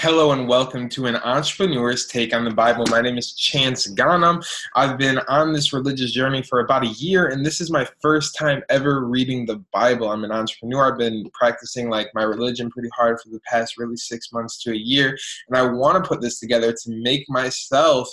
Hello 0.00 0.30
and 0.30 0.46
welcome 0.46 0.88
to 0.88 1.06
an 1.06 1.16
entrepreneur's 1.16 2.06
take 2.06 2.32
on 2.32 2.44
the 2.44 2.52
Bible. 2.52 2.84
My 2.88 3.00
name 3.00 3.18
is 3.18 3.32
Chance 3.32 3.88
Ghanem. 3.94 4.46
I've 4.76 4.96
been 4.96 5.18
on 5.26 5.52
this 5.52 5.72
religious 5.72 6.12
journey 6.12 6.40
for 6.40 6.60
about 6.60 6.84
a 6.84 6.90
year, 6.90 7.26
and 7.26 7.44
this 7.44 7.60
is 7.60 7.68
my 7.68 7.84
first 8.00 8.36
time 8.38 8.62
ever 8.68 9.04
reading 9.06 9.44
the 9.44 9.56
Bible. 9.72 10.08
I'm 10.08 10.22
an 10.22 10.30
entrepreneur. 10.30 10.92
I've 10.92 10.98
been 10.98 11.28
practicing 11.34 11.90
like 11.90 12.10
my 12.14 12.22
religion 12.22 12.70
pretty 12.70 12.90
hard 12.96 13.20
for 13.20 13.30
the 13.30 13.40
past 13.40 13.76
really 13.76 13.96
six 13.96 14.32
months 14.32 14.62
to 14.62 14.70
a 14.70 14.76
year, 14.76 15.18
and 15.48 15.58
I 15.58 15.68
want 15.68 16.00
to 16.00 16.08
put 16.08 16.20
this 16.20 16.38
together 16.38 16.72
to 16.72 17.02
make 17.02 17.28
myself 17.28 18.08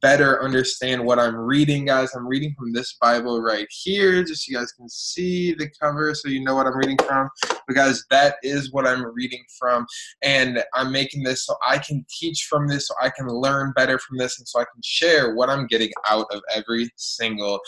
better 0.00 0.42
understand 0.42 1.04
what 1.04 1.20
I'm 1.20 1.36
reading, 1.36 1.84
guys. 1.84 2.16
I'm 2.16 2.26
reading 2.26 2.52
from 2.58 2.72
this 2.72 2.96
Bible 3.00 3.40
right 3.40 3.68
here, 3.70 4.24
just 4.24 4.44
so 4.44 4.50
you 4.50 4.58
guys 4.58 4.72
can 4.72 4.88
see 4.88 5.54
the 5.54 5.70
cover, 5.80 6.16
so 6.16 6.28
you 6.30 6.42
know 6.42 6.56
what 6.56 6.66
I'm 6.66 6.76
reading 6.76 6.98
from. 6.98 7.30
Because 7.68 8.04
that 8.10 8.38
is 8.42 8.72
what 8.72 8.88
I'm 8.88 9.04
reading 9.14 9.44
from, 9.56 9.86
and 10.24 10.64
I'm 10.74 10.90
making 10.90 11.22
this 11.28 11.44
so 11.46 11.54
I 11.66 11.78
can 11.78 12.04
teach 12.08 12.46
from 12.48 12.66
this, 12.66 12.88
so 12.88 12.94
I 13.00 13.10
can 13.10 13.28
learn 13.28 13.72
better 13.76 13.98
from 13.98 14.18
this, 14.18 14.38
and 14.38 14.48
so 14.48 14.60
I 14.60 14.64
can 14.64 14.82
share 14.82 15.34
what 15.34 15.48
I'm 15.50 15.66
getting 15.66 15.90
out 16.08 16.26
of 16.30 16.40
every 16.54 16.90
single 16.96 17.60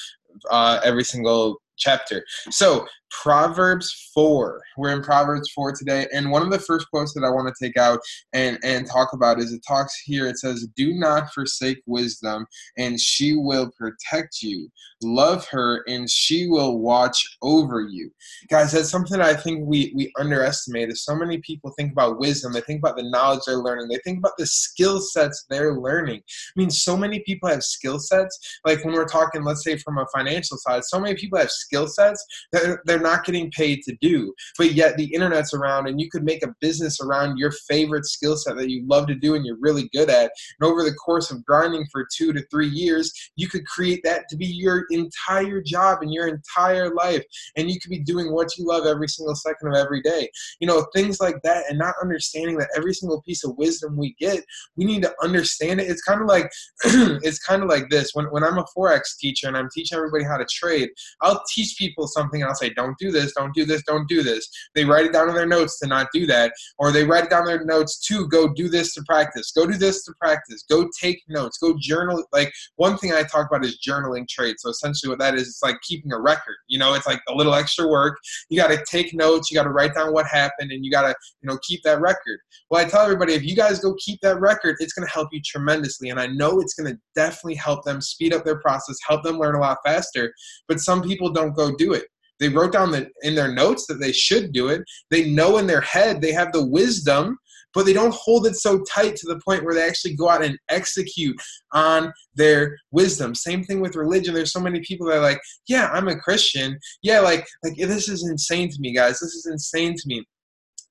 uh, 0.50 0.80
every 0.84 1.04
single 1.04 1.60
chapter. 1.80 2.24
So 2.50 2.86
Proverbs 3.10 4.10
4. 4.14 4.62
We're 4.76 4.92
in 4.92 5.02
Proverbs 5.02 5.50
4 5.50 5.72
today. 5.72 6.06
And 6.12 6.30
one 6.30 6.42
of 6.42 6.50
the 6.50 6.58
first 6.58 6.88
quotes 6.90 7.12
that 7.14 7.24
I 7.24 7.30
want 7.30 7.52
to 7.54 7.64
take 7.64 7.76
out 7.76 8.00
and, 8.32 8.58
and 8.62 8.86
talk 8.86 9.12
about 9.12 9.40
is 9.40 9.52
it 9.52 9.62
talks 9.66 10.00
here. 10.04 10.26
It 10.26 10.38
says, 10.38 10.68
Do 10.76 10.94
not 10.94 11.32
forsake 11.32 11.82
wisdom, 11.86 12.46
and 12.78 12.98
she 12.98 13.36
will 13.36 13.70
protect 13.76 14.42
you. 14.42 14.68
Love 15.02 15.46
her, 15.48 15.82
and 15.88 16.08
she 16.08 16.46
will 16.46 16.78
watch 16.78 17.36
over 17.42 17.80
you. 17.80 18.10
Guys, 18.48 18.72
that's 18.72 18.90
something 18.90 19.20
I 19.20 19.34
think 19.34 19.66
we, 19.66 19.92
we 19.94 20.12
underestimate. 20.18 20.90
Is 20.90 21.04
so 21.04 21.14
many 21.14 21.38
people 21.38 21.72
think 21.76 21.92
about 21.92 22.20
wisdom, 22.20 22.52
they 22.52 22.60
think 22.60 22.80
about 22.80 22.96
the 22.96 23.10
knowledge 23.10 23.40
they're 23.46 23.56
learning, 23.56 23.88
they 23.88 24.00
think 24.04 24.18
about 24.18 24.36
the 24.38 24.46
skill 24.46 25.00
sets 25.00 25.46
they're 25.48 25.74
learning. 25.74 26.20
I 26.20 26.60
mean, 26.60 26.70
so 26.70 26.96
many 26.96 27.20
people 27.20 27.48
have 27.48 27.64
skill 27.64 27.98
sets. 27.98 28.60
Like 28.64 28.84
when 28.84 28.94
we're 28.94 29.06
talking, 29.06 29.42
let's 29.42 29.64
say 29.64 29.78
from 29.78 29.98
a 29.98 30.06
financial 30.14 30.58
side, 30.58 30.84
so 30.84 31.00
many 31.00 31.14
people 31.14 31.38
have 31.38 31.50
sets 31.86 32.24
that 32.52 32.62
they're 32.62 32.82
they're 32.84 33.00
not 33.00 33.24
getting 33.24 33.50
paid 33.50 33.82
to 33.82 33.96
do. 34.00 34.34
But 34.58 34.72
yet 34.72 34.96
the 34.96 35.12
internet's 35.14 35.54
around 35.54 35.86
and 35.86 36.00
you 36.00 36.10
could 36.10 36.24
make 36.24 36.44
a 36.44 36.54
business 36.60 37.00
around 37.00 37.38
your 37.38 37.52
favorite 37.68 38.06
skill 38.06 38.36
set 38.36 38.56
that 38.56 38.70
you 38.70 38.84
love 38.86 39.06
to 39.08 39.14
do 39.14 39.34
and 39.34 39.44
you're 39.44 39.58
really 39.60 39.88
good 39.92 40.10
at. 40.10 40.30
And 40.60 40.70
over 40.70 40.82
the 40.82 40.94
course 40.94 41.30
of 41.30 41.44
grinding 41.44 41.86
for 41.90 42.06
two 42.14 42.32
to 42.32 42.44
three 42.50 42.68
years, 42.68 43.12
you 43.36 43.48
could 43.48 43.66
create 43.66 44.00
that 44.04 44.28
to 44.28 44.36
be 44.36 44.46
your 44.46 44.84
entire 44.90 45.62
job 45.62 45.98
and 46.02 46.12
your 46.12 46.28
entire 46.28 46.94
life. 46.94 47.24
And 47.56 47.70
you 47.70 47.78
could 47.80 47.90
be 47.90 48.00
doing 48.00 48.32
what 48.32 48.56
you 48.56 48.66
love 48.66 48.86
every 48.86 49.08
single 49.08 49.34
second 49.34 49.68
of 49.68 49.74
every 49.74 50.02
day. 50.02 50.28
You 50.60 50.66
know, 50.66 50.86
things 50.94 51.20
like 51.20 51.36
that 51.42 51.64
and 51.68 51.78
not 51.78 51.94
understanding 52.02 52.58
that 52.58 52.70
every 52.76 52.94
single 52.94 53.22
piece 53.22 53.44
of 53.44 53.56
wisdom 53.56 53.96
we 53.96 54.14
get, 54.18 54.44
we 54.76 54.84
need 54.84 55.02
to 55.02 55.14
understand 55.22 55.80
it. 55.80 55.88
It's 55.88 56.02
kind 56.02 56.20
of 56.20 56.26
like 56.26 56.50
it's 56.84 57.38
kind 57.38 57.62
of 57.62 57.68
like 57.68 57.88
this. 57.90 58.10
When 58.14 58.26
when 58.26 58.44
I'm 58.44 58.58
a 58.58 58.64
Forex 58.76 59.16
teacher 59.18 59.48
and 59.48 59.56
I'm 59.56 59.68
teaching 59.72 59.96
everybody 59.96 60.24
how 60.24 60.36
to 60.36 60.46
trade, 60.50 60.90
I'll 61.20 61.42
teach 61.52 61.59
people 61.74 62.06
something 62.06 62.44
I'll 62.44 62.54
say, 62.54 62.70
don't 62.70 62.90
don't 62.98 63.12
this, 63.12 63.32
don't 63.34 63.54
do 63.54 63.64
this, 63.64 63.82
don't 63.86 64.08
do 64.08 64.22
this. 64.22 64.48
They 64.74 64.84
write 64.84 65.06
it 65.06 65.12
down 65.12 65.28
in 65.28 65.34
their 65.34 65.46
notes 65.46 65.78
to 65.80 65.86
not 65.86 66.08
do 66.12 66.26
that, 66.26 66.52
or 66.78 66.92
they 66.92 67.04
write 67.04 67.24
it 67.24 67.30
down 67.30 67.42
in 67.42 67.46
their 67.46 67.64
notes 67.64 67.98
to 68.06 68.28
go 68.28 68.52
do 68.52 68.68
this 68.68 68.94
to 68.94 69.02
practice, 69.02 69.52
go 69.52 69.66
do 69.66 69.76
this 69.76 70.04
to 70.04 70.12
practice, 70.20 70.64
go 70.68 70.88
take 71.00 71.22
notes, 71.28 71.58
go 71.58 71.74
journal. 71.78 72.24
Like 72.32 72.52
one 72.76 72.96
thing 72.96 73.12
I 73.12 73.22
talk 73.22 73.48
about 73.50 73.64
is 73.64 73.78
journaling 73.86 74.28
trades. 74.28 74.62
So 74.62 74.70
essentially, 74.70 75.10
what 75.10 75.18
that 75.18 75.34
is, 75.34 75.48
it's 75.48 75.62
like 75.62 75.80
keeping 75.82 76.12
a 76.12 76.20
record. 76.20 76.56
You 76.68 76.78
know, 76.78 76.94
it's 76.94 77.06
like 77.06 77.20
a 77.28 77.34
little 77.34 77.54
extra 77.54 77.86
work. 77.86 78.18
You 78.48 78.58
got 78.58 78.68
to 78.68 78.82
take 78.88 79.14
notes, 79.14 79.50
you 79.50 79.56
got 79.56 79.64
to 79.64 79.70
write 79.70 79.94
down 79.94 80.12
what 80.12 80.26
happened, 80.26 80.72
and 80.72 80.84
you 80.84 80.90
got 80.90 81.02
to 81.02 81.14
you 81.42 81.48
know 81.48 81.58
keep 81.66 81.82
that 81.84 82.00
record. 82.00 82.40
Well, 82.70 82.84
I 82.84 82.88
tell 82.88 83.02
everybody 83.02 83.34
if 83.34 83.44
you 83.44 83.56
guys 83.56 83.80
go 83.80 83.94
keep 84.04 84.20
that 84.22 84.40
record, 84.40 84.76
it's 84.80 84.92
going 84.92 85.06
to 85.06 85.12
help 85.12 85.28
you 85.32 85.40
tremendously, 85.44 86.10
and 86.10 86.20
I 86.20 86.26
know 86.26 86.60
it's 86.60 86.74
going 86.74 86.92
to 86.92 87.00
definitely 87.14 87.56
help 87.56 87.84
them 87.84 88.00
speed 88.00 88.32
up 88.32 88.44
their 88.44 88.60
process, 88.60 88.96
help 89.06 89.22
them 89.22 89.38
learn 89.38 89.54
a 89.54 89.60
lot 89.60 89.78
faster. 89.84 90.32
But 90.68 90.80
some 90.80 91.02
people 91.02 91.30
don't 91.30 91.49
go 91.54 91.74
do 91.76 91.92
it. 91.92 92.04
They 92.38 92.48
wrote 92.48 92.72
down 92.72 92.90
the, 92.90 93.08
in 93.22 93.34
their 93.34 93.52
notes 93.52 93.86
that 93.86 94.00
they 94.00 94.12
should 94.12 94.52
do 94.52 94.68
it. 94.68 94.82
They 95.10 95.30
know 95.30 95.58
in 95.58 95.66
their 95.66 95.82
head 95.82 96.20
they 96.20 96.32
have 96.32 96.52
the 96.52 96.64
wisdom, 96.64 97.38
but 97.74 97.86
they 97.86 97.92
don't 97.92 98.14
hold 98.14 98.46
it 98.46 98.56
so 98.56 98.82
tight 98.84 99.14
to 99.16 99.26
the 99.28 99.40
point 99.44 99.64
where 99.64 99.74
they 99.74 99.86
actually 99.86 100.16
go 100.16 100.28
out 100.28 100.42
and 100.42 100.58
execute 100.68 101.36
on 101.72 102.12
their 102.34 102.76
wisdom. 102.90 103.34
Same 103.34 103.62
thing 103.62 103.80
with 103.80 103.94
religion. 103.94 104.34
There's 104.34 104.52
so 104.52 104.60
many 104.60 104.80
people 104.80 105.06
that 105.06 105.18
are 105.18 105.22
like, 105.22 105.40
yeah, 105.68 105.90
I'm 105.92 106.08
a 106.08 106.18
Christian. 106.18 106.78
Yeah, 107.02 107.20
like 107.20 107.46
like 107.62 107.76
this 107.76 108.08
is 108.08 108.28
insane 108.28 108.70
to 108.70 108.76
me, 108.80 108.94
guys. 108.94 109.20
This 109.20 109.34
is 109.34 109.46
insane 109.46 109.94
to 109.94 110.02
me. 110.06 110.24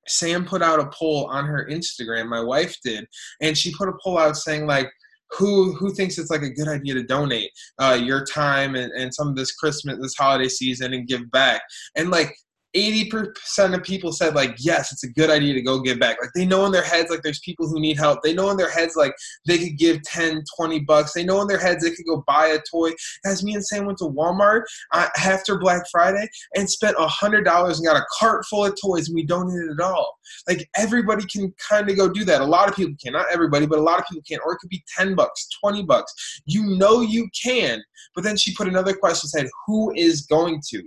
Sam 0.08 0.46
put 0.46 0.62
out 0.62 0.80
a 0.80 0.90
poll 0.94 1.28
on 1.28 1.46
her 1.46 1.68
Instagram, 1.70 2.30
my 2.30 2.42
wife 2.42 2.76
did, 2.84 3.06
and 3.42 3.58
she 3.58 3.76
put 3.76 3.90
a 3.90 3.98
poll 4.04 4.18
out 4.18 4.38
saying 4.38 4.66
like 4.66 4.90
who 5.32 5.74
who 5.74 5.94
thinks 5.94 6.18
it's 6.18 6.32
like 6.32 6.42
a 6.42 6.50
good 6.50 6.68
idea 6.68 6.94
to 6.96 7.04
donate 7.04 7.52
uh, 7.80 8.00
your 8.02 8.26
time 8.26 8.76
and, 8.76 8.92
and 8.94 9.14
some 9.14 9.28
of 9.28 9.36
this 9.36 9.52
Christmas, 9.54 9.98
this 10.02 10.16
holiday 10.16 10.48
season, 10.50 10.94
and 10.94 11.08
give 11.08 11.30
back? 11.32 11.62
And 11.96 12.10
like 12.10 12.36
80% 12.76 13.74
of 13.74 13.84
people 13.84 14.12
said 14.12 14.36
like 14.36 14.56
yes 14.60 14.92
it's 14.92 15.04
a 15.04 15.10
good 15.10 15.30
idea 15.30 15.54
to 15.54 15.62
go 15.62 15.80
give 15.80 16.00
back. 16.00 16.18
Like 16.22 16.32
they 16.36 16.46
know 16.46 16.66
in 16.66 16.72
their 16.72 16.84
heads 16.84 17.10
like 17.10 17.24
there's 17.24 17.40
people 17.40 17.68
who 17.68 17.80
need 17.80 17.98
help. 17.98 18.22
They 18.22 18.34
know 18.34 18.50
in 18.52 18.58
their 18.58 18.70
heads 18.70 18.96
like 18.96 19.14
they 19.48 19.58
could 19.58 19.78
give 19.78 20.04
10 20.04 20.44
20 20.56 20.80
bucks. 20.82 21.14
They 21.14 21.24
know 21.24 21.42
in 21.42 21.48
their 21.48 21.60
heads 21.60 21.84
they 21.84 21.92
could 21.92 22.06
go 22.06 22.24
buy 22.28 22.48
a 22.48 22.60
toy. 22.70 22.92
As 23.26 23.44
me 23.44 23.56
and 23.56 23.66
sam 23.66 23.86
went 23.86 23.98
to 24.00 24.06
walmart 24.06 24.64
uh, 24.94 25.08
after 25.18 25.58
black 25.58 25.84
friday 25.92 26.28
and 26.56 26.70
spent 26.70 26.96
a 27.00 27.08
hundred 27.08 27.44
dollars 27.44 27.80
and 27.80 27.88
got 27.88 27.98
a 27.98 28.06
cart 28.20 28.46
full 28.46 28.66
of 28.66 28.76
toys 28.80 29.08
and 29.08 29.16
we 29.16 29.26
donated 29.26 29.72
it 29.72 29.80
at 29.80 29.86
all. 29.86 30.18
Like 30.48 30.70
everybody 30.76 31.26
can 31.26 31.54
kind 31.68 31.90
of 31.90 31.98
go 31.98 32.08
do 32.08 32.24
that. 32.26 32.42
A 32.42 32.46
lot 32.46 32.70
of 32.70 32.76
people 32.76 32.94
can. 33.04 33.14
Not 33.14 33.28
everybody 33.32 33.66
but 33.66 33.80
a 33.80 33.84
lot 33.84 34.00
of 34.00 34.06
people 34.06 34.24
can. 34.28 34.40
Or 34.46 34.54
it 34.54 34.60
could 34.60 34.70
be 34.70 34.84
10 34.96 35.16
bucks 35.16 35.48
20 35.64 35.84
bucks. 35.84 36.14
You 36.46 36.78
know 36.78 37.02
you 37.02 37.28
can. 37.42 37.82
But 38.16 38.24
then 38.24 38.38
she 38.38 38.54
put 38.54 38.68
another 38.68 38.94
question 38.94 39.30
said 39.30 39.48
who 39.66 39.92
is 39.96 40.22
going 40.28 40.62
to 40.70 40.84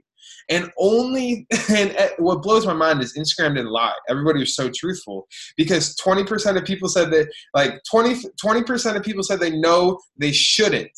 and 0.49 0.71
only, 0.79 1.47
and 1.71 1.91
eh, 1.97 2.11
what 2.19 2.43
blows 2.43 2.67
my 2.67 2.73
mind 2.73 3.03
is 3.03 3.17
Instagram 3.17 3.57
didn't 3.57 3.71
lie. 3.71 3.95
Everybody 4.09 4.41
was 4.41 4.57
so 4.57 4.71
truthful 4.75 5.27
because 5.57 5.97
20% 5.97 6.57
of 6.57 6.65
people 6.65 6.89
said 6.89 7.11
that, 7.11 7.31
like 7.55 7.81
20, 7.91 8.29
20% 8.43 8.97
of 8.97 9.03
people 9.03 9.23
said 9.23 9.41
they 9.41 9.57
know 9.59 9.99
they 10.19 10.33
shouldn't. 10.33 10.91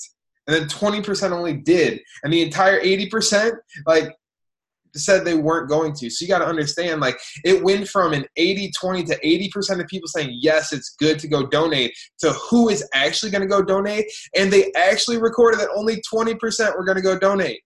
And 0.47 0.55
then 0.55 0.69
20% 0.69 1.31
only 1.31 1.55
did. 1.55 2.01
And 2.23 2.33
the 2.33 2.43
entire 2.43 2.81
80%, 2.81 3.53
like, 3.87 4.15
said 4.97 5.25
they 5.25 5.35
weren't 5.35 5.69
going 5.69 5.93
to. 5.95 6.11
So 6.11 6.23
you 6.23 6.29
got 6.29 6.39
to 6.39 6.47
understand, 6.47 7.01
like, 7.01 7.19
it 7.45 7.63
went 7.65 7.89
from 7.89 8.13
an 8.13 8.27
80 8.37 8.71
20 8.79 9.05
to 9.05 9.19
80% 9.21 9.81
of 9.81 9.87
people 9.87 10.09
saying, 10.09 10.39
yes, 10.41 10.73
it's 10.73 10.95
good 10.99 11.19
to 11.21 11.29
go 11.29 11.47
donate 11.47 11.93
to 12.21 12.33
who 12.33 12.69
is 12.69 12.89
actually 12.95 13.31
going 13.31 13.43
to 13.43 13.49
go 13.49 13.63
donate. 13.63 14.07
And 14.37 14.53
they 14.53 14.71
actually 14.77 15.19
recorded 15.19 15.61
that 15.61 15.71
only 15.75 16.01
20% 16.13 16.77
were 16.77 16.85
going 16.85 16.97
to 16.97 17.03
go 17.03 17.19
donate 17.19 17.61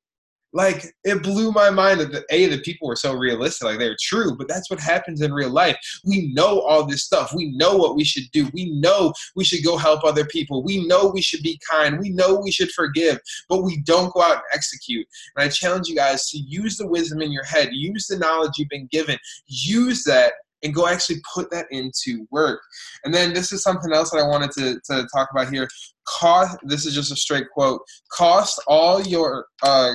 like 0.53 0.86
it 1.04 1.22
blew 1.22 1.53
my 1.53 1.70
mind 1.70 2.00
that 2.00 2.10
the, 2.10 2.25
a 2.31 2.47
the 2.47 2.59
people 2.60 2.88
were 2.88 2.97
so 2.97 3.12
realistic 3.14 3.64
like 3.64 3.78
they're 3.78 3.97
true 4.00 4.34
but 4.36 4.48
that's 4.48 4.70
what 4.70 4.81
happens 4.81 5.20
in 5.20 5.32
real 5.32 5.50
life. 5.50 5.76
We 6.04 6.32
know 6.32 6.60
all 6.60 6.86
this 6.86 7.04
stuff. 7.04 7.32
We 7.34 7.56
know 7.56 7.76
what 7.76 7.97
we 7.97 8.04
should 8.04 8.31
do. 8.32 8.48
We 8.53 8.70
know 8.81 9.12
we 9.37 9.44
should 9.44 9.64
go 9.64 9.76
help 9.76 10.04
other 10.04 10.25
people. 10.25 10.62
We 10.62 10.87
know 10.87 11.10
we 11.12 11.22
should 11.22 11.42
be 11.42 11.60
kind. 11.70 11.98
We 11.98 12.10
know 12.10 12.41
we 12.42 12.50
should 12.50 12.70
forgive 12.72 13.19
but 13.48 13.62
we 13.62 13.81
don't 13.82 14.12
go 14.14 14.22
out 14.22 14.34
and 14.34 14.42
execute. 14.53 15.06
And 15.37 15.44
i 15.44 15.48
challenge 15.48 15.88
you 15.88 15.97
guys 15.97 16.31
to 16.31 16.38
use 16.38 16.76
the 16.76 16.87
wisdom 16.87 17.20
in 17.20 17.32
your 17.32 17.44
head. 17.44 17.70
Use 17.72 18.06
the 18.06 18.19
knowledge 18.19 18.53
you've 18.58 18.69
been 18.69 18.88
given. 18.91 19.19
Use 19.47 20.04
that 20.04 20.34
and 20.64 20.75
go 20.75 20.88
actually 20.88 21.20
put 21.32 21.50
that 21.50 21.66
into 21.70 22.26
work. 22.31 22.60
And 23.04 23.14
then 23.14 23.32
this 23.32 23.53
is 23.53 23.62
something 23.62 23.92
else 23.92 24.10
that 24.10 24.19
I 24.19 24.26
wanted 24.26 24.50
to, 24.53 24.81
to 24.87 25.08
talk 25.14 25.28
about 25.31 25.53
here. 25.53 25.69
Cost, 26.06 26.58
this 26.64 26.84
is 26.84 26.94
just 26.94 27.12
a 27.12 27.16
straight 27.16 27.48
quote. 27.53 27.81
Cost 28.10 28.60
all 28.66 29.00
your 29.03 29.47
uh, 29.62 29.94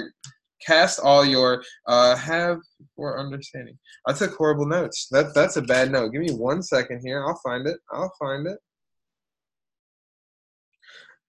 cast 0.65 0.99
all 1.01 1.25
your 1.25 1.63
uh, 1.87 2.15
have 2.15 2.59
for 2.95 3.19
understanding. 3.19 3.77
I 4.07 4.13
took 4.13 4.35
horrible 4.35 4.65
notes. 4.65 5.07
That 5.11 5.33
that's 5.33 5.57
a 5.57 5.61
bad 5.61 5.91
note. 5.91 6.11
Give 6.11 6.21
me 6.21 6.33
one 6.33 6.61
second 6.61 7.01
here. 7.03 7.23
I'll 7.25 7.39
find 7.43 7.67
it. 7.67 7.77
I'll 7.91 8.13
find 8.19 8.47
it. 8.47 8.57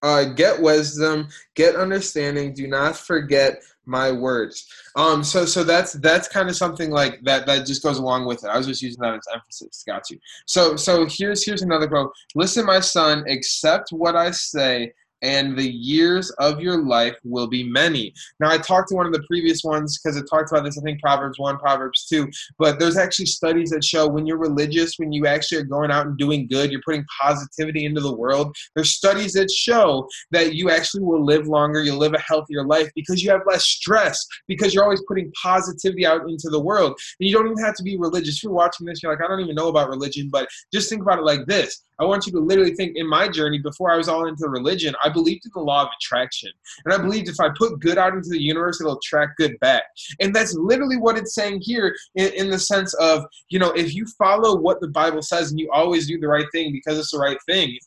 Uh, 0.02 0.25
get 0.25 0.60
wisdom, 0.60 1.26
get 1.54 1.76
understanding. 1.76 2.52
Do 2.52 2.66
not 2.66 2.94
forget 2.94 3.62
my 3.86 4.12
words. 4.12 4.66
Um, 4.96 5.25
so 5.25 5.46
so 5.46 5.64
that's 5.64 5.94
that's 5.94 6.28
kind 6.28 6.50
of 6.50 6.56
something 6.56 6.90
like 6.90 7.20
that 7.22 7.46
that 7.46 7.66
just 7.66 7.82
goes 7.82 7.98
along 7.98 8.26
with 8.26 8.44
it. 8.44 8.48
I 8.48 8.58
was 8.58 8.66
just 8.66 8.82
using 8.82 9.00
that 9.00 9.14
as 9.14 9.26
emphasis. 9.32 9.82
Got 9.86 10.10
you. 10.10 10.19
So 10.46 10.76
so 10.76 11.06
here's 11.08 11.44
here's 11.44 11.62
another 11.62 11.88
quote. 11.88 12.12
Listen, 12.34 12.66
my 12.66 12.81
son, 12.81 13.25
accept 13.28 13.92
what 13.92 14.14
I 14.14 14.31
say 14.31 14.92
and 15.24 15.56
the 15.56 15.68
years 15.68 16.30
of 16.32 16.60
your 16.60 16.84
life 16.84 17.16
will 17.24 17.48
be 17.48 17.64
many. 17.64 18.12
Now, 18.38 18.50
I 18.50 18.58
talked 18.58 18.90
to 18.90 18.94
one 18.94 19.06
of 19.06 19.12
the 19.12 19.24
previous 19.26 19.64
ones 19.64 19.98
because 19.98 20.16
it 20.16 20.26
talks 20.28 20.52
about 20.52 20.64
this, 20.64 20.78
I 20.78 20.82
think 20.82 21.00
Proverbs 21.00 21.38
1, 21.38 21.58
Proverbs 21.58 22.06
2, 22.06 22.28
but 22.58 22.78
there's 22.78 22.98
actually 22.98 23.26
studies 23.26 23.70
that 23.70 23.82
show 23.82 24.06
when 24.06 24.26
you're 24.26 24.38
religious, 24.38 24.98
when 24.98 25.12
you 25.12 25.26
actually 25.26 25.58
are 25.58 25.64
going 25.64 25.90
out 25.90 26.06
and 26.06 26.18
doing 26.18 26.46
good, 26.46 26.70
you're 26.70 26.82
putting 26.84 27.06
positivity 27.20 27.86
into 27.86 28.02
the 28.02 28.14
world. 28.14 28.54
There's 28.74 28.90
studies 28.90 29.32
that 29.32 29.50
show 29.50 30.06
that 30.30 30.54
you 30.54 30.70
actually 30.70 31.02
will 31.02 31.24
live 31.24 31.48
longer, 31.48 31.82
you'll 31.82 31.98
live 31.98 32.14
a 32.14 32.20
healthier 32.20 32.64
life 32.64 32.90
because 32.94 33.22
you 33.22 33.30
have 33.30 33.40
less 33.46 33.64
stress, 33.64 34.24
because 34.46 34.74
you're 34.74 34.84
always 34.84 35.02
putting 35.08 35.32
positivity 35.42 36.04
out 36.04 36.28
into 36.28 36.50
the 36.50 36.60
world. 36.60 36.98
And 37.18 37.28
you 37.28 37.34
don't 37.34 37.46
even 37.46 37.64
have 37.64 37.74
to 37.76 37.82
be 37.82 37.96
religious. 37.96 38.36
If 38.36 38.42
you're 38.42 38.52
watching 38.52 38.86
this, 38.86 39.02
you're 39.02 39.10
like, 39.10 39.24
I 39.24 39.28
don't 39.28 39.40
even 39.40 39.54
know 39.54 39.68
about 39.68 39.88
religion, 39.88 40.28
but 40.30 40.48
just 40.72 40.90
think 40.90 41.00
about 41.00 41.18
it 41.18 41.24
like 41.24 41.46
this 41.46 41.82
I 42.00 42.05
want 42.05 42.26
you 42.26 42.32
to 42.32 42.41
literally 42.41 42.75
think 42.75 42.96
in 42.96 43.08
my 43.08 43.29
journey 43.29 43.58
before 43.58 43.91
I 43.93 43.96
was 43.96 44.08
all 44.08 44.26
into 44.26 44.49
religion, 44.49 44.94
I 45.02 45.08
believed 45.08 45.44
in 45.44 45.52
the 45.55 45.61
law 45.61 45.82
of 45.82 45.88
attraction. 45.99 46.50
And 46.85 46.93
I 46.93 46.99
believed 46.99 47.29
if 47.29 47.41
I 47.41 47.50
put 47.56 47.81
good 47.81 47.99
out 47.99 48.14
into 48.14 48.31
the 48.31 48.43
universe, 48.43 48.81
it'll 48.81 48.99
attract 48.99 49.37
good 49.37 49.58
back. 49.61 49.85
And 50.20 50.35
that's 50.35 50.55
literally 50.55 50.96
what 50.96 51.17
it's 51.17 51.35
saying 51.35 51.61
here 51.62 51.94
in, 52.17 52.32
in 52.32 52.50
the 52.50 52.58
sense 52.58 52.94
of, 52.94 53.25
you 53.49 53.58
know, 53.58 53.70
if 53.73 53.94
you 53.94 54.06
follow 54.19 54.61
what 54.61 54.81
the 54.81 54.88
Bible 54.88 55.23
says 55.23 55.50
and 55.50 55.61
you 55.61 55.70
always 55.73 56.06
do 56.06 56.19
the 56.19 56.29
right 56.29 56.46
thing 56.52 56.73
because 56.73 56.99
it's 56.99 57.12
the 57.12 57.19
right 57.19 57.38
thing, 57.46 57.79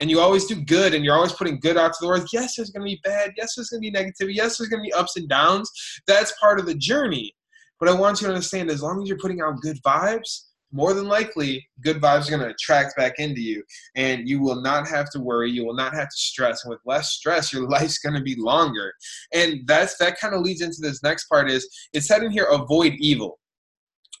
and 0.00 0.10
you 0.10 0.20
always 0.20 0.44
do 0.46 0.56
good 0.56 0.92
and 0.92 1.04
you're 1.04 1.14
always 1.14 1.32
putting 1.32 1.60
good 1.60 1.76
out 1.76 1.92
to 1.92 1.98
the 2.00 2.08
world, 2.08 2.28
yes, 2.32 2.56
there's 2.56 2.70
going 2.70 2.82
to 2.82 2.94
be 2.94 3.00
bad. 3.04 3.32
Yes, 3.36 3.54
there's 3.54 3.70
going 3.70 3.82
to 3.82 3.90
be 3.90 3.96
negativity. 3.96 4.34
Yes, 4.34 4.58
there's 4.58 4.68
going 4.68 4.82
to 4.82 4.86
be 4.86 4.92
ups 4.92 5.16
and 5.16 5.28
downs. 5.28 5.70
That's 6.06 6.34
part 6.40 6.58
of 6.58 6.66
the 6.66 6.74
journey. 6.74 7.34
But 7.78 7.88
I 7.88 7.94
want 7.94 8.20
you 8.20 8.26
to 8.26 8.32
understand 8.32 8.70
as 8.70 8.82
long 8.82 9.02
as 9.02 9.08
you're 9.08 9.18
putting 9.18 9.40
out 9.40 9.60
good 9.60 9.80
vibes, 9.82 10.46
more 10.74 10.92
than 10.92 11.06
likely, 11.06 11.64
good 11.82 12.02
vibes 12.02 12.26
are 12.26 12.30
going 12.30 12.42
to 12.42 12.54
attract 12.54 12.96
back 12.96 13.14
into 13.18 13.40
you. 13.40 13.62
And 13.94 14.28
you 14.28 14.40
will 14.40 14.60
not 14.60 14.88
have 14.88 15.08
to 15.10 15.20
worry. 15.20 15.50
You 15.50 15.64
will 15.64 15.76
not 15.76 15.94
have 15.94 16.08
to 16.08 16.16
stress. 16.16 16.64
And 16.64 16.70
with 16.70 16.80
less 16.84 17.12
stress, 17.12 17.52
your 17.52 17.68
life's 17.68 17.98
going 17.98 18.16
to 18.16 18.22
be 18.22 18.34
longer. 18.36 18.92
And 19.32 19.60
that's 19.66 19.96
that 19.98 20.18
kind 20.18 20.34
of 20.34 20.42
leads 20.42 20.62
into 20.62 20.78
this 20.80 21.02
next 21.02 21.26
part 21.28 21.48
is 21.48 21.68
it 21.92 22.02
said 22.02 22.24
in 22.24 22.32
here, 22.32 22.48
avoid 22.50 22.94
evil 22.98 23.38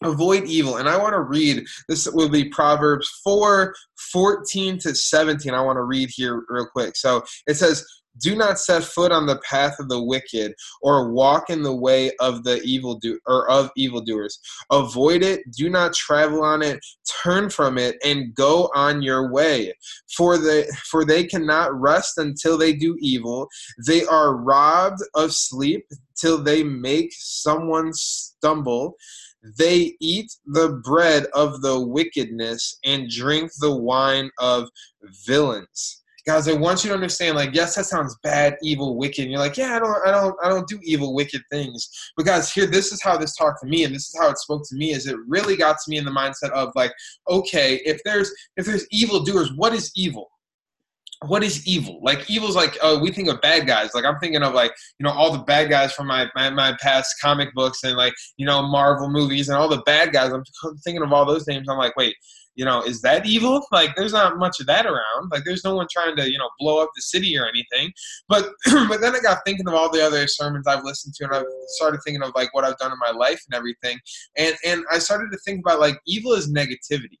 avoid 0.02 0.44
evil 0.44 0.78
and 0.78 0.88
i 0.88 0.98
want 0.98 1.12
to 1.12 1.20
read 1.20 1.64
this 1.88 2.08
will 2.12 2.28
be 2.28 2.48
proverbs 2.48 3.08
4 3.22 3.72
14 4.12 4.78
to 4.78 4.94
17 4.94 5.54
i 5.54 5.60
want 5.60 5.76
to 5.76 5.84
read 5.84 6.10
here 6.12 6.42
real 6.48 6.66
quick 6.66 6.96
so 6.96 7.22
it 7.46 7.54
says 7.54 7.86
do 8.20 8.36
not 8.36 8.58
set 8.58 8.84
foot 8.84 9.12
on 9.12 9.26
the 9.26 9.38
path 9.38 9.76
of 9.78 9.88
the 9.88 10.02
wicked 10.02 10.54
or 10.82 11.12
walk 11.12 11.50
in 11.50 11.62
the 11.62 11.74
way 11.74 12.10
of 12.20 12.44
the 12.44 12.60
evil 12.62 12.96
do 12.96 13.18
or 13.26 13.50
of 13.50 13.70
evildoers. 13.76 14.38
Avoid 14.70 15.22
it 15.22 15.42
do 15.52 15.68
not 15.70 15.94
travel 15.94 16.42
on 16.42 16.62
it 16.62 16.78
turn 17.22 17.50
from 17.50 17.78
it 17.78 17.96
and 18.04 18.34
go 18.34 18.70
on 18.74 19.02
your 19.02 19.32
way. 19.32 19.72
For 20.16 20.38
the 20.38 20.66
for 20.90 21.04
they 21.04 21.24
cannot 21.24 21.78
rest 21.78 22.18
until 22.18 22.58
they 22.58 22.72
do 22.72 22.96
evil. 23.00 23.48
They 23.86 24.04
are 24.04 24.36
robbed 24.36 25.02
of 25.14 25.32
sleep 25.32 25.86
till 26.16 26.42
they 26.42 26.62
make 26.62 27.12
someone 27.12 27.92
stumble. 27.92 28.96
They 29.58 29.94
eat 30.00 30.32
the 30.46 30.80
bread 30.84 31.26
of 31.34 31.60
the 31.60 31.78
wickedness 31.78 32.78
and 32.84 33.10
drink 33.10 33.50
the 33.58 33.74
wine 33.74 34.30
of 34.38 34.68
villains. 35.26 36.03
Guys, 36.26 36.48
I 36.48 36.54
want 36.54 36.82
you 36.82 36.88
to 36.88 36.94
understand, 36.94 37.36
like, 37.36 37.54
yes, 37.54 37.74
that 37.74 37.84
sounds 37.84 38.16
bad, 38.22 38.56
evil, 38.62 38.96
wicked. 38.96 39.22
And 39.22 39.30
you're 39.30 39.40
like, 39.40 39.58
yeah, 39.58 39.76
I 39.76 39.78
don't, 39.78 40.06
I 40.06 40.10
don't, 40.10 40.36
I 40.42 40.48
don't 40.48 40.66
do 40.66 40.78
evil, 40.82 41.14
wicked 41.14 41.42
things. 41.50 41.88
But 42.16 42.24
guys, 42.24 42.50
here, 42.50 42.66
this 42.66 42.92
is 42.92 43.02
how 43.02 43.18
this 43.18 43.36
talked 43.36 43.60
to 43.60 43.66
me, 43.66 43.84
and 43.84 43.94
this 43.94 44.08
is 44.08 44.16
how 44.18 44.30
it 44.30 44.38
spoke 44.38 44.62
to 44.68 44.76
me. 44.76 44.92
Is 44.92 45.06
it 45.06 45.16
really 45.28 45.56
got 45.56 45.76
to 45.84 45.90
me 45.90 45.98
in 45.98 46.04
the 46.04 46.10
mindset 46.10 46.50
of 46.52 46.70
like, 46.74 46.92
okay, 47.28 47.76
if 47.84 48.00
there's, 48.04 48.32
if 48.56 48.64
there's 48.64 48.86
evil 48.90 49.22
doers, 49.22 49.52
what 49.56 49.74
is 49.74 49.92
evil? 49.96 50.30
what 51.28 51.42
is 51.42 51.66
evil? 51.66 52.00
Like 52.02 52.28
evil's 52.28 52.56
like 52.56 52.76
oh 52.82 52.98
we 52.98 53.10
think 53.10 53.28
of 53.28 53.40
bad 53.40 53.66
guys. 53.66 53.94
Like 53.94 54.04
I'm 54.04 54.18
thinking 54.18 54.42
of 54.42 54.52
like 54.52 54.72
you 54.98 55.04
know 55.04 55.12
all 55.12 55.32
the 55.32 55.44
bad 55.44 55.70
guys 55.70 55.92
from 55.92 56.06
my, 56.06 56.28
my 56.34 56.50
my 56.50 56.76
past 56.80 57.14
comic 57.20 57.54
books 57.54 57.82
and 57.84 57.96
like 57.96 58.12
you 58.36 58.46
know 58.46 58.62
Marvel 58.62 59.08
movies 59.08 59.48
and 59.48 59.56
all 59.56 59.68
the 59.68 59.82
bad 59.82 60.12
guys. 60.12 60.32
I'm 60.32 60.44
thinking 60.84 61.02
of 61.02 61.12
all 61.12 61.24
those 61.24 61.46
names. 61.46 61.68
I'm 61.68 61.78
like 61.78 61.96
wait 61.96 62.14
you 62.54 62.64
know 62.64 62.82
is 62.82 63.00
that 63.02 63.26
evil? 63.26 63.66
Like 63.72 63.94
there's 63.96 64.12
not 64.12 64.38
much 64.38 64.60
of 64.60 64.66
that 64.66 64.86
around. 64.86 65.30
Like 65.30 65.44
there's 65.44 65.64
no 65.64 65.74
one 65.74 65.86
trying 65.90 66.16
to 66.16 66.30
you 66.30 66.38
know 66.38 66.48
blow 66.58 66.82
up 66.82 66.90
the 66.94 67.02
city 67.02 67.36
or 67.38 67.46
anything. 67.46 67.92
But 68.28 68.50
but 68.88 69.00
then 69.00 69.14
I 69.14 69.20
got 69.20 69.38
thinking 69.44 69.66
of 69.68 69.74
all 69.74 69.90
the 69.90 70.04
other 70.04 70.26
sermons 70.26 70.66
I've 70.66 70.84
listened 70.84 71.14
to 71.14 71.24
and 71.24 71.34
I 71.34 71.42
started 71.68 72.00
thinking 72.04 72.22
of 72.22 72.32
like 72.34 72.52
what 72.54 72.64
I've 72.64 72.78
done 72.78 72.92
in 72.92 72.98
my 72.98 73.10
life 73.10 73.40
and 73.46 73.54
everything. 73.54 73.98
And 74.36 74.54
and 74.64 74.84
I 74.90 74.98
started 74.98 75.30
to 75.32 75.38
think 75.38 75.60
about 75.60 75.80
like 75.80 75.98
evil 76.06 76.32
is 76.32 76.52
negativity 76.52 77.18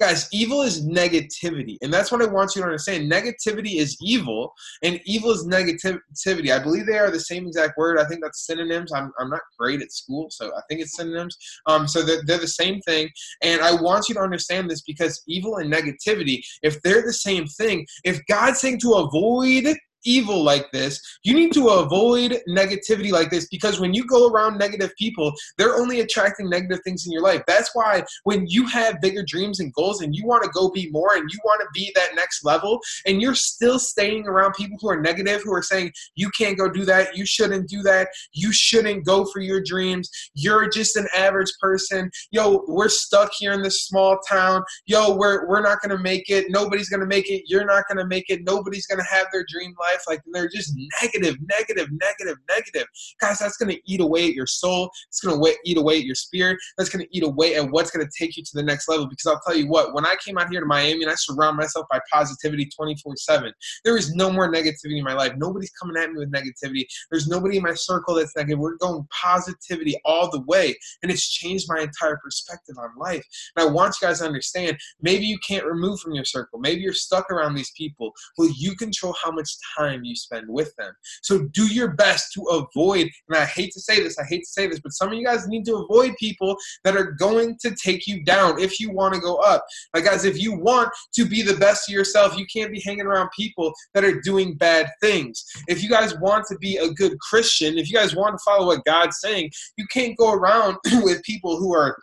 Guys, 0.00 0.28
evil 0.32 0.62
is 0.62 0.86
negativity. 0.86 1.76
And 1.82 1.92
that's 1.92 2.10
what 2.10 2.22
I 2.22 2.26
want 2.26 2.54
you 2.54 2.62
to 2.62 2.66
understand. 2.66 3.10
Negativity 3.10 3.76
is 3.76 3.96
evil, 4.00 4.52
and 4.82 5.00
evil 5.04 5.30
is 5.30 5.46
negativity. 5.46 6.50
I 6.50 6.62
believe 6.62 6.86
they 6.86 6.98
are 6.98 7.10
the 7.10 7.20
same 7.20 7.46
exact 7.46 7.78
word. 7.78 7.98
I 7.98 8.04
think 8.06 8.22
that's 8.22 8.46
synonyms. 8.46 8.92
I'm, 8.92 9.12
I'm 9.18 9.30
not 9.30 9.40
great 9.58 9.82
at 9.82 9.92
school, 9.92 10.28
so 10.30 10.48
I 10.56 10.60
think 10.68 10.80
it's 10.80 10.96
synonyms. 10.96 11.36
Um, 11.66 11.86
so 11.86 12.02
they're, 12.02 12.22
they're 12.26 12.38
the 12.38 12.48
same 12.48 12.80
thing. 12.82 13.08
And 13.42 13.60
I 13.60 13.74
want 13.74 14.08
you 14.08 14.14
to 14.16 14.20
understand 14.20 14.70
this 14.70 14.82
because 14.82 15.22
evil 15.26 15.56
and 15.56 15.72
negativity, 15.72 16.40
if 16.62 16.80
they're 16.82 17.02
the 17.02 17.12
same 17.12 17.46
thing, 17.46 17.86
if 18.04 18.20
God's 18.26 18.60
saying 18.60 18.80
to 18.80 18.94
avoid 18.94 19.76
evil 20.04 20.42
like 20.42 20.70
this. 20.72 21.00
You 21.22 21.34
need 21.34 21.52
to 21.52 21.68
avoid 21.68 22.38
negativity 22.48 23.10
like 23.10 23.30
this 23.30 23.46
because 23.48 23.80
when 23.80 23.94
you 23.94 24.06
go 24.06 24.28
around 24.28 24.58
negative 24.58 24.92
people, 24.98 25.32
they're 25.58 25.76
only 25.76 26.00
attracting 26.00 26.48
negative 26.48 26.80
things 26.84 27.06
in 27.06 27.12
your 27.12 27.22
life. 27.22 27.42
That's 27.46 27.70
why 27.74 28.04
when 28.24 28.46
you 28.46 28.66
have 28.66 29.00
bigger 29.00 29.22
dreams 29.22 29.60
and 29.60 29.72
goals 29.74 30.02
and 30.02 30.14
you 30.14 30.26
want 30.26 30.44
to 30.44 30.50
go 30.50 30.70
be 30.70 30.90
more 30.90 31.14
and 31.14 31.30
you 31.30 31.38
want 31.44 31.60
to 31.60 31.66
be 31.72 31.92
that 31.94 32.14
next 32.14 32.44
level 32.44 32.80
and 33.06 33.20
you're 33.20 33.34
still 33.34 33.78
staying 33.78 34.26
around 34.26 34.54
people 34.54 34.78
who 34.80 34.90
are 34.90 35.00
negative, 35.00 35.42
who 35.42 35.52
are 35.52 35.62
saying, 35.62 35.92
you 36.14 36.30
can't 36.30 36.58
go 36.58 36.70
do 36.70 36.84
that, 36.84 37.16
you 37.16 37.26
shouldn't 37.26 37.68
do 37.68 37.82
that, 37.82 38.08
you 38.32 38.52
shouldn't 38.52 39.04
go 39.04 39.24
for 39.26 39.40
your 39.40 39.62
dreams, 39.62 40.10
you're 40.34 40.68
just 40.68 40.96
an 40.96 41.06
average 41.16 41.52
person, 41.60 42.10
yo, 42.30 42.64
we're 42.66 42.88
stuck 42.88 43.30
here 43.38 43.52
in 43.52 43.62
this 43.62 43.82
small 43.82 44.18
town, 44.28 44.62
yo, 44.86 45.14
we're, 45.14 45.46
we're 45.48 45.62
not 45.62 45.80
going 45.80 45.96
to 45.96 46.02
make 46.02 46.28
it, 46.28 46.46
nobody's 46.48 46.88
going 46.88 47.00
to 47.00 47.06
make 47.06 47.30
it, 47.30 47.42
you're 47.46 47.64
not 47.64 47.84
going 47.88 47.98
to 47.98 48.06
make 48.06 48.24
it, 48.28 48.42
nobody's 48.44 48.86
going 48.86 48.98
to 48.98 49.04
have 49.04 49.26
their 49.32 49.44
dream 49.48 49.74
life 49.80 49.91
life. 49.92 50.02
Like 50.08 50.20
they're 50.32 50.48
just 50.48 50.74
negative, 51.02 51.36
negative, 51.48 51.88
negative, 51.92 52.38
negative. 52.48 52.86
Guys, 53.20 53.38
that's 53.38 53.58
to 53.58 53.78
eat 53.86 54.00
away 54.00 54.28
at 54.28 54.34
your 54.34 54.46
soul. 54.46 54.90
It's 55.08 55.20
to 55.20 55.54
eat 55.64 55.76
away 55.76 55.98
at 55.98 56.04
your 56.04 56.14
spirit. 56.14 56.58
That's 56.76 56.90
to 56.90 57.06
eat 57.10 57.22
away 57.22 57.56
at 57.56 57.70
what's 57.70 57.90
to 57.92 58.08
take 58.18 58.36
you 58.36 58.42
to 58.42 58.50
the 58.54 58.62
next 58.62 58.88
level. 58.88 59.06
Because 59.06 59.26
I'll 59.26 59.40
tell 59.46 59.56
you 59.56 59.68
what, 59.68 59.94
when 59.94 60.06
I 60.06 60.16
came 60.24 60.38
out 60.38 60.50
here 60.50 60.60
to 60.60 60.66
Miami 60.66 61.02
and 61.02 61.10
I 61.10 61.14
surround 61.16 61.56
myself 61.56 61.86
by 61.90 62.00
positivity 62.12 62.68
24 62.74 63.16
7, 63.16 63.52
there 63.84 63.96
is 63.96 64.14
no 64.14 64.30
more 64.30 64.50
negativity 64.50 64.98
in 64.98 65.04
my 65.04 65.14
life. 65.14 65.32
Nobody's 65.36 65.72
coming 65.80 65.96
at 65.96 66.10
me 66.10 66.18
with 66.18 66.32
negativity. 66.32 66.84
There's 67.10 67.28
nobody 67.28 67.56
in 67.58 67.62
my 67.62 67.74
circle 67.74 68.14
that's 68.14 68.34
negative. 68.36 68.58
We're 68.58 68.76
going 68.76 69.06
positivity 69.10 69.96
all 70.04 70.30
the 70.30 70.42
way. 70.42 70.74
And 71.02 71.10
it's 71.10 71.28
changed 71.28 71.66
my 71.68 71.82
entire 71.82 72.18
perspective 72.22 72.76
on 72.78 72.90
life. 72.98 73.24
And 73.56 73.68
I 73.68 73.70
want 73.70 73.96
you 74.00 74.08
guys 74.08 74.20
to 74.20 74.26
understand 74.26 74.78
maybe 75.00 75.26
you 75.26 75.38
can't 75.46 75.64
remove 75.64 76.00
from 76.00 76.14
your 76.14 76.24
circle. 76.24 76.58
Maybe 76.58 76.80
you're 76.80 76.92
stuck 76.92 77.30
around 77.30 77.54
these 77.54 77.72
people. 77.76 78.12
Well, 78.38 78.50
you 78.56 78.74
control 78.76 79.14
how 79.22 79.30
much 79.30 79.50
time 79.76 79.81
time 79.82 80.04
you 80.04 80.14
spend 80.14 80.48
with 80.48 80.74
them. 80.76 80.92
So 81.22 81.44
do 81.52 81.66
your 81.66 81.94
best 81.94 82.32
to 82.34 82.42
avoid, 82.44 83.08
and 83.28 83.38
I 83.38 83.44
hate 83.44 83.72
to 83.72 83.80
say 83.80 84.02
this, 84.02 84.18
I 84.18 84.24
hate 84.24 84.40
to 84.40 84.50
say 84.50 84.66
this, 84.66 84.80
but 84.80 84.92
some 84.92 85.08
of 85.08 85.14
you 85.14 85.24
guys 85.24 85.48
need 85.48 85.64
to 85.66 85.76
avoid 85.76 86.14
people 86.18 86.56
that 86.84 86.96
are 86.96 87.12
going 87.12 87.56
to 87.60 87.74
take 87.74 88.06
you 88.06 88.24
down 88.24 88.60
if 88.60 88.80
you 88.80 88.90
want 88.90 89.14
to 89.14 89.20
go 89.20 89.36
up. 89.36 89.64
Like, 89.94 90.04
guys, 90.04 90.24
if 90.24 90.40
you 90.40 90.54
want 90.54 90.90
to 91.14 91.24
be 91.24 91.42
the 91.42 91.56
best 91.56 91.88
of 91.88 91.94
yourself, 91.94 92.36
you 92.36 92.46
can't 92.52 92.72
be 92.72 92.80
hanging 92.80 93.06
around 93.06 93.30
people 93.36 93.72
that 93.94 94.04
are 94.04 94.20
doing 94.20 94.54
bad 94.54 94.90
things. 95.00 95.44
If 95.68 95.82
you 95.82 95.88
guys 95.88 96.18
want 96.18 96.46
to 96.48 96.58
be 96.58 96.76
a 96.76 96.90
good 96.90 97.18
Christian, 97.20 97.78
if 97.78 97.90
you 97.90 97.96
guys 97.96 98.14
want 98.14 98.36
to 98.36 98.42
follow 98.44 98.66
what 98.66 98.84
God's 98.84 99.18
saying, 99.20 99.50
you 99.76 99.86
can't 99.92 100.16
go 100.16 100.32
around 100.32 100.76
with 101.02 101.22
people 101.22 101.56
who 101.56 101.74
are 101.74 101.96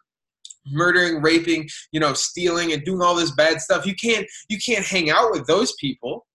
murdering 0.71 1.21
raping 1.21 1.67
you 1.91 1.99
know 1.99 2.13
stealing 2.13 2.73
and 2.73 2.83
doing 2.83 3.01
all 3.01 3.15
this 3.15 3.31
bad 3.31 3.59
stuff 3.59 3.85
you 3.87 3.95
can't 3.95 4.27
you 4.49 4.57
can't 4.63 4.85
hang 4.85 5.09
out 5.09 5.31
with 5.31 5.47
those 5.47 5.73
people 5.79 6.27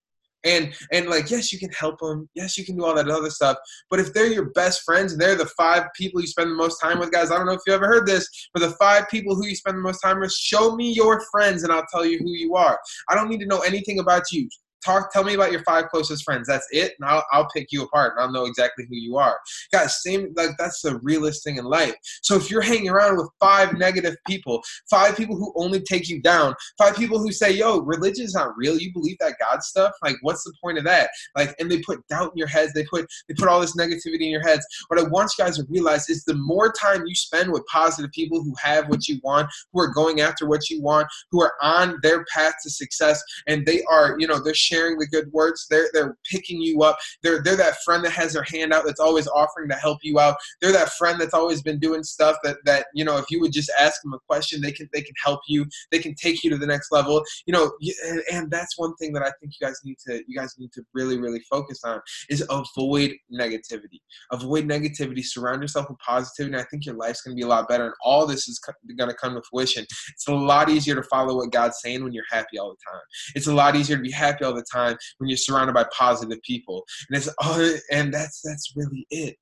and 0.45 0.75
and 0.93 1.09
like 1.09 1.31
yes 1.31 1.53
you 1.53 1.59
can 1.59 1.71
help 1.71 1.99
them 2.01 2.29
yes 2.35 2.57
you 2.57 2.65
can 2.65 2.77
do 2.77 2.85
all 2.85 2.95
that 2.95 3.09
other 3.09 3.31
stuff. 3.31 3.57
But 3.91 4.01
if 4.01 4.13
they're 4.13 4.27
your 4.27 4.51
best 4.51 4.83
friends 4.83 5.13
and 5.13 5.21
they're 5.21 5.37
the 5.37 5.47
five 5.57 5.85
people 5.97 6.21
you 6.21 6.27
spend 6.27 6.51
the 6.51 6.55
most 6.55 6.79
time 6.79 6.99
with 6.99 7.13
guys 7.13 7.31
i 7.31 7.37
don't 7.37 7.47
know 7.47 7.53
if 7.53 7.61
you 7.67 7.73
ever 7.73 7.87
heard 7.87 8.07
this 8.07 8.29
but 8.53 8.61
the 8.61 8.71
five 8.73 9.09
people 9.09 9.35
who 9.35 9.47
you 9.47 9.57
spend 9.57 9.77
the 9.77 9.83
most 9.83 10.01
time 10.01 10.21
with 10.21 10.33
show 10.33 10.75
me 10.77 10.93
your 10.93 11.23
friends 11.31 11.63
and 11.63 11.73
i'll 11.73 11.87
tell 11.93 12.05
you 12.05 12.19
who 12.19 12.31
you 12.31 12.55
are. 12.55 12.79
I 13.09 13.15
don't 13.15 13.29
need 13.29 13.41
to 13.41 13.47
know 13.47 13.61
anything 13.61 13.99
about 13.99 14.25
you 14.33 14.49
talk 14.85 15.13
tell 15.13 15.25
me 15.25 15.35
about 15.35 15.53
your 15.53 15.63
five 15.63 15.89
closest 15.89 16.25
friends. 16.25 16.47
That's 16.47 16.67
it 16.71 16.93
and 16.99 17.09
I'll, 17.09 17.25
I'll 17.33 17.49
pick 17.55 17.69
you 17.71 17.83
apart 17.83 18.15
and 18.17 18.25
i'll 18.25 18.33
know 18.33 18.45
exactly 18.45 18.85
who 18.89 18.97
you 18.97 19.17
are. 19.17 19.39
Guys 19.73 20.03
same 20.03 20.33
like 20.37 20.51
that's 20.59 20.81
the 20.83 20.99
realest 21.01 21.45
thing 21.45 21.57
in 21.57 21.65
life. 21.65 21.95
So 22.23 22.37
if 22.37 22.51
you're 22.51 22.63
hanging 22.63 22.91
around 22.91 23.17
with 23.17 23.29
five 23.41 23.75
negative 23.75 24.17
people 24.27 24.63
five 24.91 25.17
people 25.17 25.37
who 25.37 25.53
only 25.57 25.81
take 25.81 26.09
you 26.09 26.21
down 26.21 26.55
five 26.79 26.97
people 26.97 27.19
who 27.19 27.33
say 27.33 27.53
yo 27.53 27.81
religion 27.81 28.25
is 28.25 28.35
not 28.35 28.57
real 28.57 28.79
you 28.79 28.93
believe 28.93 29.17
that 29.21 29.35
god 29.41 29.63
stuff? 29.63 29.93
Like 30.03 30.17
what's 30.23 30.45
the 30.45 30.53
point 30.63 30.79
of 30.79 30.85
that? 30.85 31.11
Like 31.37 31.55
and 31.59 31.71
they 31.71 31.81
put 31.81 32.07
doubt 32.09 32.33
in 32.33 32.39
your 32.39 32.49
heads 32.49 32.73
they 32.73 32.85
put 32.85 33.07
they 33.29 33.35
put 33.35 33.49
all 33.49 33.61
this 33.61 33.77
negativity 33.77 34.23
in 34.23 34.31
your 34.31 34.43
heads. 34.43 34.67
What 34.89 35.01
i 35.01 35.05
want 35.05 35.33
you 35.39 35.45
guys 35.45 35.57
to 35.57 35.65
realize 35.69 36.09
is 36.09 36.25
the 36.25 36.35
more 36.35 36.73
time 36.73 37.07
you 37.07 37.15
spend 37.15 37.51
with 37.51 37.65
positive 37.67 38.11
people 38.13 38.43
who 38.43 38.55
have 38.61 38.89
what 38.89 39.09
you 39.09 39.21
want 39.23 39.49
who 39.73 39.81
are 39.81 39.93
going 39.93 40.21
after 40.21 40.47
what 40.47 40.69
you 40.71 40.83
want 40.83 41.07
who 41.31 41.43
are 41.43 41.53
on 41.61 41.99
their 42.03 42.25
path 42.33 42.55
to 42.63 42.71
success 42.71 43.23
and 43.47 43.65
they 43.67 43.83
are 43.85 44.17
you 44.19 44.27
know 44.27 44.39
they're 44.43 44.55
sharing 44.75 44.99
the 44.99 45.07
good 45.07 45.31
words. 45.33 45.67
They're 45.71 45.89
they're 45.93 46.17
picking 46.31 46.61
you 46.61 46.83
up. 46.83 46.99
They're 47.23 47.43
they're 47.43 47.57
that 47.57 47.83
friend 47.85 48.05
that 48.05 48.13
has 48.13 48.33
their 48.33 48.45
hand 48.45 48.73
out 48.73 48.85
that's 48.87 49.01
always 49.01 49.29
offering 49.29 49.69
to 49.71 49.77
help 49.77 49.99
you 50.03 50.19
out. 50.19 50.37
They're 50.61 50.73
that 50.73 50.91
friend 50.91 51.21
that's 51.21 51.35
always 51.35 51.63
been 51.63 51.79
doing 51.79 52.03
stuff 52.03 52.37
that 52.45 52.59
that 52.65 52.87
you 52.95 53.05
know 53.05 53.17
if 53.17 53.27
you 53.31 53.41
would 53.41 53.53
just 53.53 53.71
ask 53.79 54.03
them 54.03 54.15
a 54.15 54.19
question, 54.29 54.61
they 54.61 54.73
can 54.73 54.89
they 54.93 55.03
can 55.03 55.15
help 55.23 55.41
you. 55.47 55.67
They 55.91 55.99
can 55.99 56.15
take 56.15 56.43
you 56.43 56.51
to 56.51 56.59
the 56.59 56.67
next 56.67 56.93
level. 56.93 57.23
You 57.47 57.53
know, 57.53 57.73
and, 58.05 58.23
and 58.33 58.51
that's 58.51 58.79
one 58.79 58.95
thing 58.97 59.13
that 59.15 59.23
I 59.23 59.31
think 59.41 59.53
you 59.59 59.67
guys 59.67 59.81
need 59.85 59.97
to 60.07 60.23
you 60.27 60.37
guys 60.37 60.55
need 60.59 60.73
to 60.73 60.83
really 60.95 61.19
really 61.19 61.41
focus 61.51 61.83
on 61.85 62.01
is 62.29 62.45
avoid 62.51 63.13
negativity. 63.33 64.01
Avoid 64.33 64.67
negativity. 64.67 65.25
Surround 65.25 65.63
yourself 65.63 65.89
with 65.89 65.99
positivity. 65.99 66.57
I 66.57 66.65
think 66.65 66.87
your 66.87 66.97
life's 66.97 67.23
going 67.23 67.37
to 67.37 67.41
be 67.41 67.45
a 67.45 67.49
lot 67.49 67.69
better. 67.69 67.87
And 67.87 67.95
all 68.03 68.27
this 68.27 68.49
is 68.49 68.61
going 68.97 69.11
to 69.11 69.17
come 69.17 69.35
to 69.35 69.43
fruition. 69.51 69.85
It's 69.85 70.29
a 70.29 70.35
lot 70.35 70.69
easier 70.69 70.95
to 70.95 71.03
follow 71.05 71.37
what 71.37 71.53
God's 71.53 71.79
saying 71.83 72.03
when 72.03 72.13
you're 72.13 72.25
happy 72.31 72.59
all 72.59 72.71
the 72.71 72.91
time. 72.91 73.01
It's 73.35 73.47
a 73.47 73.55
lot 73.55 73.77
easier 73.77 73.97
to 73.97 74.03
be 74.03 74.11
happy 74.11 74.45
all 74.45 74.55
the 74.55 74.64
time 74.73 74.97
when 75.19 75.29
you're 75.29 75.37
surrounded 75.37 75.75
by 75.75 75.85
positive 75.97 76.41
people. 76.43 76.85
And 77.09 77.17
it's 77.17 77.29
oh, 77.43 77.77
and 77.91 78.13
that's 78.13 78.41
that's 78.43 78.73
really 78.77 79.07
it 79.11 79.37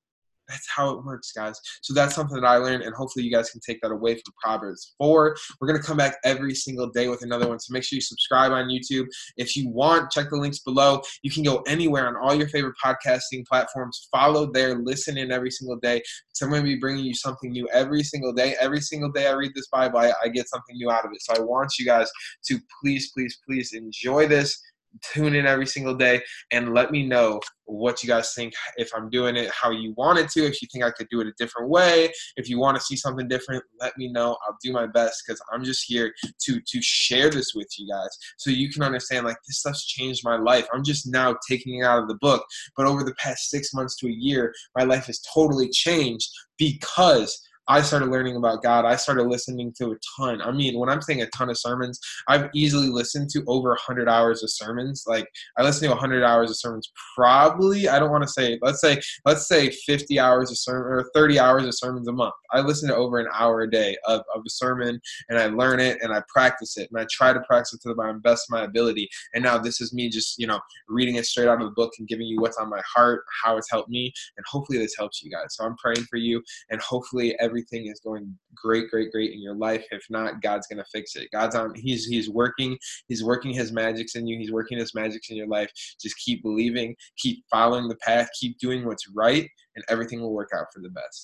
that's 0.47 0.69
how 0.69 0.91
it 0.91 1.03
works, 1.03 1.31
guys. 1.31 1.59
So 1.81 1.93
that's 1.93 2.15
something 2.15 2.39
that 2.39 2.47
I 2.47 2.57
learned, 2.57 2.83
and 2.83 2.93
hopefully 2.95 3.25
you 3.25 3.31
guys 3.31 3.49
can 3.49 3.61
take 3.61 3.81
that 3.81 3.91
away 3.91 4.15
from 4.15 4.33
Proverbs 4.41 4.93
4. 4.97 5.35
We're 5.59 5.67
going 5.67 5.79
to 5.79 5.85
come 5.85 5.97
back 5.97 6.17
every 6.23 6.53
single 6.53 6.87
day 6.87 7.07
with 7.07 7.23
another 7.23 7.47
one. 7.47 7.59
So 7.59 7.73
make 7.73 7.83
sure 7.83 7.95
you 7.95 8.01
subscribe 8.01 8.51
on 8.51 8.67
YouTube. 8.67 9.07
If 9.37 9.55
you 9.55 9.69
want, 9.69 10.11
check 10.11 10.29
the 10.29 10.37
links 10.37 10.59
below. 10.59 11.01
You 11.21 11.31
can 11.31 11.43
go 11.43 11.63
anywhere 11.67 12.07
on 12.07 12.15
all 12.17 12.35
your 12.35 12.49
favorite 12.49 12.75
podcasting 12.83 13.45
platforms. 13.47 14.07
Follow 14.11 14.51
there, 14.51 14.75
listen 14.75 15.17
in 15.17 15.31
every 15.31 15.51
single 15.51 15.77
day. 15.77 16.01
So 16.33 16.45
I'm 16.45 16.51
going 16.51 16.63
to 16.63 16.67
be 16.67 16.79
bringing 16.79 17.05
you 17.05 17.13
something 17.13 17.51
new 17.51 17.67
every 17.71 18.03
single 18.03 18.33
day. 18.33 18.55
Every 18.59 18.81
single 18.81 19.11
day 19.11 19.27
I 19.27 19.31
read 19.31 19.51
this 19.55 19.67
Bible, 19.67 19.99
I, 19.99 20.13
I 20.23 20.27
get 20.27 20.49
something 20.49 20.75
new 20.75 20.91
out 20.91 21.05
of 21.05 21.11
it. 21.13 21.21
So 21.21 21.33
I 21.35 21.39
want 21.39 21.73
you 21.79 21.85
guys 21.85 22.09
to 22.47 22.59
please, 22.81 23.11
please, 23.11 23.39
please 23.47 23.73
enjoy 23.73 24.27
this 24.27 24.61
tune 25.01 25.35
in 25.35 25.45
every 25.45 25.65
single 25.65 25.95
day 25.95 26.21
and 26.51 26.73
let 26.73 26.91
me 26.91 27.05
know 27.05 27.39
what 27.65 28.03
you 28.03 28.09
guys 28.09 28.33
think 28.33 28.53
if 28.77 28.91
i'm 28.93 29.09
doing 29.09 29.35
it 29.35 29.49
how 29.51 29.71
you 29.71 29.93
want 29.95 30.19
it 30.19 30.29
to 30.29 30.45
if 30.45 30.61
you 30.61 30.67
think 30.71 30.83
i 30.83 30.91
could 30.91 31.07
do 31.09 31.21
it 31.21 31.27
a 31.27 31.33
different 31.37 31.69
way 31.69 32.11
if 32.35 32.49
you 32.49 32.59
want 32.59 32.75
to 32.75 32.83
see 32.83 32.95
something 32.95 33.27
different 33.27 33.63
let 33.79 33.97
me 33.97 34.11
know. 34.11 34.37
I'll 34.45 34.57
do 34.61 34.71
my 34.71 34.87
best 34.87 35.23
because 35.25 35.41
i'm 35.51 35.63
just 35.63 35.85
here 35.87 36.13
to 36.41 36.59
to 36.59 36.81
share 36.81 37.29
this 37.29 37.53
with 37.55 37.67
you 37.77 37.87
guys 37.87 38.09
so 38.37 38.49
you 38.49 38.69
can 38.69 38.83
understand 38.83 39.25
like 39.25 39.37
this 39.47 39.59
stuff's 39.59 39.85
changed 39.85 40.21
my 40.23 40.37
life. 40.37 40.67
I'm 40.73 40.83
just 40.83 41.07
now 41.07 41.35
taking 41.49 41.79
it 41.79 41.85
out 41.85 42.01
of 42.01 42.07
the 42.07 42.15
book. 42.15 42.45
But 42.75 42.85
over 42.85 43.03
the 43.03 43.15
past 43.15 43.49
six 43.49 43.73
months 43.73 43.95
to 43.97 44.07
a 44.07 44.11
year 44.11 44.53
my 44.77 44.83
life 44.83 45.05
has 45.07 45.21
totally 45.33 45.69
changed 45.69 46.29
because 46.57 47.39
I 47.67 47.81
started 47.81 48.09
learning 48.09 48.35
about 48.35 48.61
God. 48.61 48.85
I 48.85 48.95
started 48.95 49.23
listening 49.23 49.73
to 49.77 49.91
a 49.91 49.95
ton. 50.17 50.41
I 50.41 50.51
mean, 50.51 50.77
when 50.77 50.89
I'm 50.89 51.01
saying 51.01 51.21
a 51.21 51.27
ton 51.27 51.49
of 51.49 51.57
sermons, 51.57 51.99
I've 52.27 52.49
easily 52.53 52.87
listened 52.87 53.29
to 53.31 53.43
over 53.47 53.69
100 53.69 54.09
hours 54.09 54.43
of 54.43 54.51
sermons. 54.51 55.03
Like 55.07 55.27
I 55.57 55.63
listen 55.63 55.87
to 55.87 55.93
100 55.93 56.23
hours 56.23 56.49
of 56.49 56.57
sermons 56.57 56.91
probably, 57.15 57.87
I 57.87 57.99
don't 57.99 58.11
want 58.11 58.23
to 58.23 58.29
say, 58.29 58.59
let's 58.61 58.81
say 58.81 58.99
let's 59.25 59.47
say 59.47 59.69
50 59.69 60.19
hours 60.19 60.51
of 60.51 60.57
sermon 60.57 60.91
or 60.91 61.09
30 61.13 61.39
hours 61.39 61.65
of 61.65 61.73
sermons 61.75 62.07
a 62.07 62.11
month. 62.11 62.33
I 62.51 62.61
listen 62.61 62.89
to 62.89 62.95
over 62.95 63.17
an 63.17 63.27
hour 63.33 63.61
a 63.61 63.69
day 63.69 63.97
of, 64.05 64.21
of 64.35 64.41
a 64.45 64.49
sermon 64.49 64.99
and 65.29 65.39
I 65.39 65.47
learn 65.47 65.79
it 65.79 65.99
and 66.01 66.13
I 66.13 66.21
practice 66.27 66.77
it 66.77 66.89
and 66.91 67.01
I 67.01 67.07
try 67.11 67.33
to 67.33 67.41
practice 67.41 67.73
it 67.73 67.81
to 67.81 67.93
the 67.93 68.19
best 68.23 68.47
of 68.49 68.53
my 68.53 68.63
ability. 68.63 69.09
And 69.33 69.43
now 69.43 69.57
this 69.57 69.81
is 69.81 69.93
me 69.93 70.09
just, 70.09 70.37
you 70.37 70.47
know, 70.47 70.59
reading 70.87 71.15
it 71.15 71.25
straight 71.25 71.47
out 71.47 71.61
of 71.61 71.67
the 71.67 71.73
book 71.75 71.93
and 71.97 72.07
giving 72.07 72.27
you 72.27 72.39
what's 72.39 72.57
on 72.57 72.69
my 72.69 72.81
heart, 72.93 73.23
how 73.43 73.57
it's 73.57 73.71
helped 73.71 73.89
me, 73.89 74.11
and 74.37 74.45
hopefully 74.47 74.77
this 74.77 74.95
helps 74.97 75.23
you 75.23 75.31
guys. 75.31 75.47
So 75.51 75.65
I'm 75.65 75.77
praying 75.77 76.05
for 76.09 76.17
you 76.17 76.41
and 76.69 76.81
hopefully 76.81 77.35
every 77.39 77.52
everything 77.53 77.87
is 77.87 77.99
going 77.99 78.35
great, 78.55 78.89
great, 78.89 79.11
great 79.11 79.31
in 79.31 79.41
your 79.41 79.55
life. 79.55 79.85
If 79.91 80.03
not, 80.09 80.41
God's 80.41 80.65
gonna 80.67 80.85
fix 80.91 81.15
it. 81.15 81.29
God's 81.31 81.55
on. 81.55 81.73
He's 81.75 82.05
He's 82.05 82.29
working. 82.29 82.77
He's 83.07 83.23
working 83.23 83.53
His 83.53 83.71
magics 83.71 84.15
in 84.15 84.25
you. 84.25 84.37
He's 84.39 84.51
working 84.51 84.79
His 84.79 84.95
magics 84.95 85.29
in 85.29 85.37
your 85.37 85.47
life. 85.47 85.71
Just 86.01 86.15
keep 86.17 86.41
believing. 86.41 86.95
Keep 87.17 87.43
following 87.51 87.87
the 87.87 87.97
path. 87.97 88.27
Keep 88.39 88.57
doing 88.57 88.85
what's 88.85 89.07
right, 89.15 89.47
and 89.75 89.85
everything 89.87 90.19
will 90.21 90.33
work 90.33 90.49
out 90.55 90.65
for 90.73 90.81
the 90.81 90.89
best. 90.89 91.21